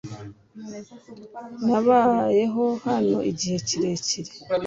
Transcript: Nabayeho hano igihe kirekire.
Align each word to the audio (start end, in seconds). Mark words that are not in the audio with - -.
Nabayeho 1.69 2.65
hano 2.85 3.17
igihe 3.31 3.57
kirekire. 3.67 4.31